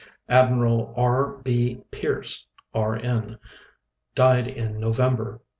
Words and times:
Admiral 0.29 0.95
R. 0.97 1.37
B. 1.43 1.83
Pearse, 1.91 2.47
R. 2.73 2.95
N., 2.95 3.37
died 4.15 4.47
in 4.47 4.79
November. 4.79 5.41